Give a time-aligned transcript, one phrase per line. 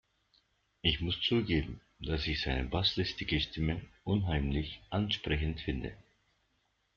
[0.81, 5.95] Ich muss zugeben, dass ich seine basslastige Stimme unheimlich ansprechend finde.